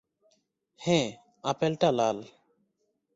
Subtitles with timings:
[0.81, 1.07] হ্যাঁ,
[1.43, 2.17] আপেলটা লাল।